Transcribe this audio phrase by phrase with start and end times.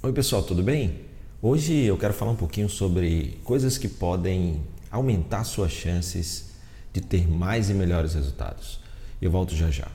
[0.00, 1.00] Oi, pessoal, tudo bem?
[1.42, 6.50] Hoje eu quero falar um pouquinho sobre coisas que podem aumentar suas chances
[6.92, 8.78] de ter mais e melhores resultados.
[9.20, 9.88] Eu volto já já.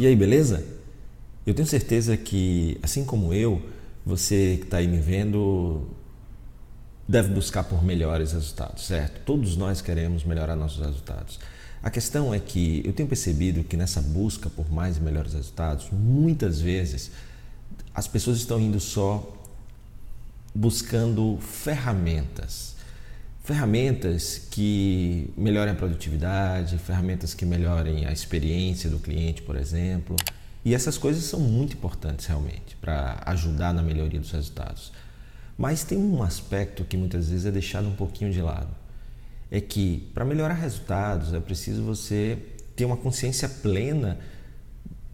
[0.00, 0.66] E aí, beleza?
[1.46, 3.62] Eu tenho certeza que, assim como eu,
[4.04, 5.86] você que está aí me vendo
[7.06, 9.20] deve buscar por melhores resultados, certo?
[9.24, 11.38] Todos nós queremos melhorar nossos resultados.
[11.82, 15.90] A questão é que eu tenho percebido que nessa busca por mais e melhores resultados,
[15.92, 17.10] muitas vezes
[17.94, 19.30] as pessoas estão indo só
[20.54, 22.74] buscando ferramentas.
[23.42, 30.16] Ferramentas que melhorem a produtividade, ferramentas que melhorem a experiência do cliente, por exemplo.
[30.64, 34.90] E essas coisas são muito importantes realmente para ajudar na melhoria dos resultados.
[35.56, 38.74] Mas tem um aspecto que muitas vezes é deixado um pouquinho de lado.
[39.50, 42.38] É que para melhorar resultados é preciso você
[42.74, 44.18] ter uma consciência plena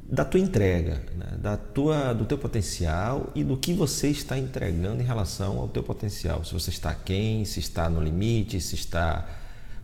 [0.03, 1.37] da tua entrega, né?
[1.41, 5.83] da tua, do teu potencial e do que você está entregando em relação ao teu
[5.83, 6.45] potencial.
[6.45, 9.29] Se você está quem, se está no limite, se está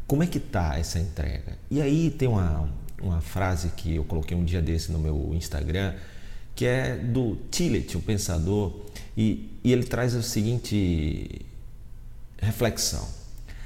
[0.06, 1.58] como é que está essa entrega?
[1.68, 2.68] E aí tem uma,
[3.02, 5.94] uma frase que eu coloquei um dia desse no meu Instagram,
[6.56, 8.72] que é do Tillich, o pensador,
[9.14, 11.46] e, e ele traz a seguinte
[12.38, 13.06] reflexão.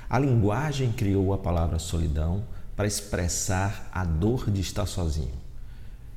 [0.09, 2.43] A linguagem criou a palavra solidão
[2.75, 5.39] para expressar a dor de estar sozinho.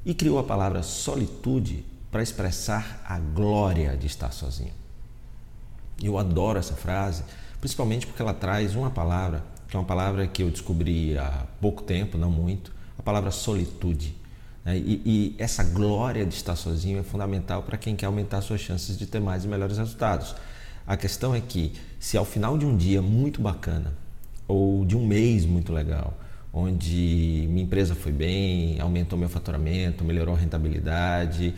[0.03, 4.73] E criou a palavra solitude para expressar a glória de estar sozinho.
[6.01, 7.23] Eu adoro essa frase,
[7.61, 11.83] principalmente porque ela traz uma palavra, que é uma palavra que eu descobri há pouco
[11.83, 14.15] tempo, não muito, a palavra solitude.
[14.65, 14.77] Né?
[14.77, 18.97] E, e, essa glória de estar sozinho é fundamental para quem quer aumentar suas chances
[18.97, 20.35] de ter mais e melhores resultados.
[20.85, 23.93] A questão é que, se ao final de um dia muito bacana,
[24.47, 26.13] ou de um mês muito legal,
[26.53, 31.55] onde minha empresa foi bem, aumentou meu faturamento, melhorou a rentabilidade,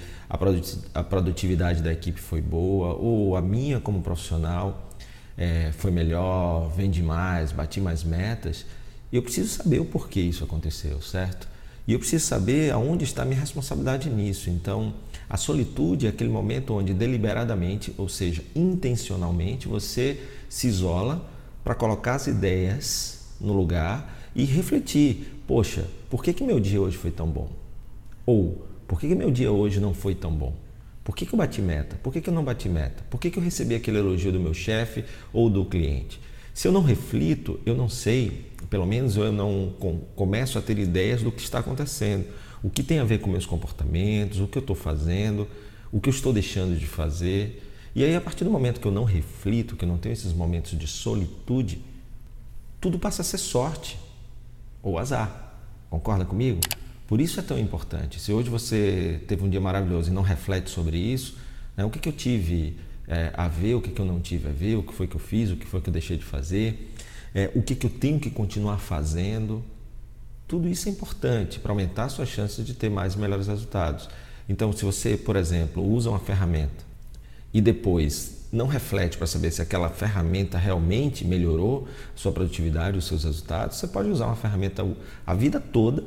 [0.94, 4.90] a produtividade da equipe foi boa, ou a minha como profissional
[5.38, 8.66] é, foi melhor, vendi mais, bati mais metas,
[9.12, 11.55] eu preciso saber o porquê isso aconteceu, certo?
[11.88, 14.50] E eu preciso saber aonde está a minha responsabilidade nisso.
[14.50, 14.94] Então,
[15.30, 20.20] a solitude é aquele momento onde deliberadamente, ou seja, intencionalmente, você
[20.50, 21.30] se isola
[21.64, 26.98] para colocar as ideias no lugar e refletir: poxa, por que, que meu dia hoje
[26.98, 27.50] foi tão bom?
[28.26, 30.54] Ou por que, que meu dia hoje não foi tão bom?
[31.04, 31.96] Por que, que eu bati meta?
[32.02, 33.04] Por que, que eu não bati meta?
[33.12, 36.20] Por que, que eu recebi aquele elogio do meu chefe ou do cliente?
[36.56, 39.74] Se eu não reflito, eu não sei, pelo menos eu não
[40.16, 42.26] começo a ter ideias do que está acontecendo,
[42.64, 45.50] o que tem a ver com meus comportamentos, o que eu estou fazendo,
[45.92, 47.62] o que eu estou deixando de fazer.
[47.94, 50.32] E aí, a partir do momento que eu não reflito, que eu não tenho esses
[50.32, 51.82] momentos de solitude,
[52.80, 54.00] tudo passa a ser sorte
[54.82, 55.58] ou azar.
[55.90, 56.62] Concorda comigo?
[57.06, 58.18] Por isso é tão importante.
[58.18, 61.36] Se hoje você teve um dia maravilhoso e não reflete sobre isso,
[61.76, 62.78] né, o que, que eu tive
[63.08, 65.16] é, a ver, o que, que eu não tive a ver, o que foi que
[65.16, 66.94] eu fiz, o que foi que eu deixei de fazer,
[67.34, 69.64] é, o que, que eu tenho que continuar fazendo.
[70.48, 74.10] Tudo isso é importante para aumentar suas chances de ter mais e melhores resultados.
[74.48, 76.86] Então, se você, por exemplo, usa uma ferramenta
[77.54, 83.24] e depois não reflete para saber se aquela ferramenta realmente melhorou sua produtividade, os seus
[83.24, 84.86] resultados, você pode usar uma ferramenta
[85.26, 86.04] a vida toda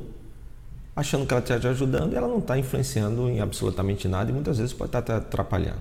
[0.95, 4.33] achando que ela está te ajudando e ela não está influenciando em absolutamente nada e
[4.33, 5.79] muitas vezes pode estar tá te atrapalhando.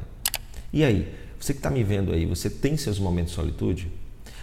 [0.73, 3.91] E aí, você que está me vendo aí, você tem seus momentos de solitude?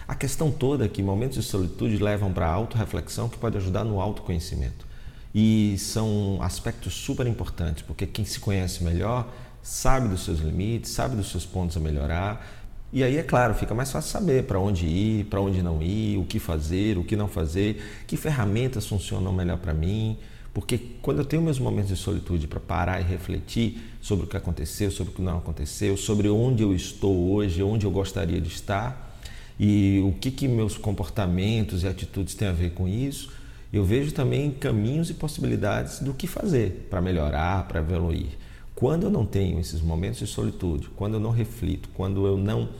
[0.08, 3.84] A questão toda é que momentos de solitude levam para a autorreflexão que pode ajudar
[3.84, 4.86] no autoconhecimento.
[5.34, 9.28] E são aspectos super importantes, porque quem se conhece melhor
[9.62, 12.46] sabe dos seus limites, sabe dos seus pontos a melhorar.
[12.92, 16.18] E aí, é claro, fica mais fácil saber para onde ir, para onde não ir,
[16.18, 20.16] o que fazer, o que não fazer, que ferramentas funcionam melhor para mim.
[20.56, 24.38] Porque quando eu tenho meus momentos de solitude para parar e refletir sobre o que
[24.38, 28.48] aconteceu, sobre o que não aconteceu, sobre onde eu estou hoje, onde eu gostaria de
[28.48, 29.20] estar
[29.60, 33.30] e o que, que meus comportamentos e atitudes têm a ver com isso,
[33.70, 38.28] eu vejo também caminhos e possibilidades do que fazer para melhorar, para evoluir.
[38.74, 42.70] Quando eu não tenho esses momentos de solitude, quando eu não reflito, quando eu não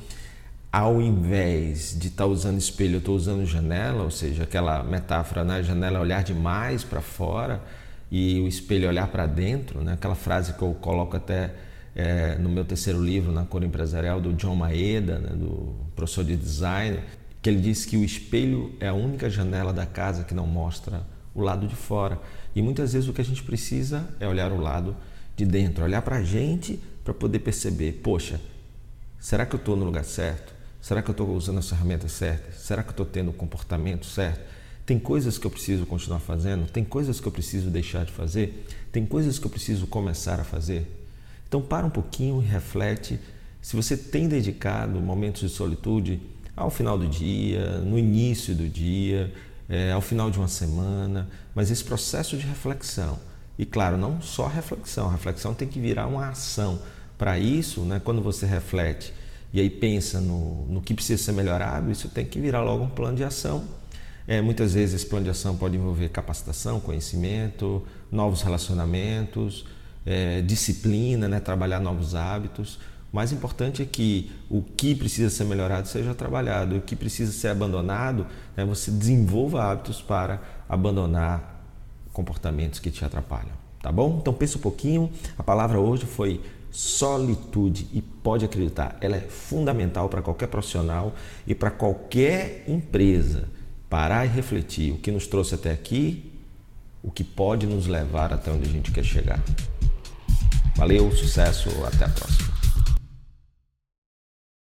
[0.76, 5.42] ao invés de estar tá usando espelho, eu estou usando janela, ou seja, aquela metáfora
[5.42, 5.62] na né?
[5.62, 7.62] janela olhar demais para fora
[8.10, 9.94] e o espelho olhar para dentro, né?
[9.94, 11.54] aquela frase que eu coloco até
[11.94, 15.30] é, no meu terceiro livro, na Cor Empresarial, do John Maeda, né?
[15.30, 17.00] do professor de design,
[17.40, 21.06] que ele diz que o espelho é a única janela da casa que não mostra
[21.34, 22.20] o lado de fora.
[22.54, 24.94] E muitas vezes o que a gente precisa é olhar o lado
[25.34, 28.38] de dentro, olhar para a gente para poder perceber, poxa,
[29.18, 30.55] será que eu estou no lugar certo?
[30.80, 32.56] Será que eu estou usando as ferramentas certas?
[32.56, 34.40] Será que eu estou tendo o comportamento certo?
[34.84, 36.70] Tem coisas que eu preciso continuar fazendo?
[36.70, 38.66] Tem coisas que eu preciso deixar de fazer?
[38.92, 40.86] Tem coisas que eu preciso começar a fazer?
[41.48, 43.18] Então para um pouquinho e reflete
[43.60, 46.20] se você tem dedicado momentos de solitude
[46.56, 49.34] ao final do dia, no início do dia,
[49.68, 53.18] é, ao final de uma semana, mas esse processo de reflexão.
[53.58, 56.78] E claro, não só reflexão, reflexão tem que virar uma ação.
[57.18, 59.12] Para isso, né, quando você reflete
[59.52, 62.88] e aí pensa no, no que precisa ser melhorado, isso tem que virar logo um
[62.88, 63.64] plano de ação.
[64.28, 69.64] É, muitas vezes esse plano de ação pode envolver capacitação, conhecimento, novos relacionamentos,
[70.04, 72.78] é, disciplina, né, trabalhar novos hábitos.
[73.12, 77.30] O mais importante é que o que precisa ser melhorado seja trabalhado, o que precisa
[77.30, 78.26] ser abandonado,
[78.56, 81.54] né, você desenvolva hábitos para abandonar
[82.12, 83.54] comportamentos que te atrapalham.
[83.80, 84.18] Tá bom?
[84.20, 85.08] Então pensa um pouquinho.
[85.38, 86.40] A palavra hoje foi
[86.76, 91.14] solitude e pode acreditar, ela é fundamental para qualquer profissional
[91.46, 93.48] e para qualquer empresa.
[93.88, 96.30] Parar e refletir o que nos trouxe até aqui,
[97.02, 99.42] o que pode nos levar até onde a gente quer chegar.
[100.76, 102.45] Valeu, sucesso, até a próxima.